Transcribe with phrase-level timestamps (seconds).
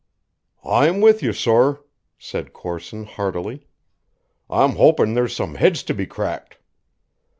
[0.65, 1.85] "I'm with you, sor,"
[2.17, 3.67] said Corson heartily.
[4.49, 6.57] "I'm hopin' there's some heads to be cracked."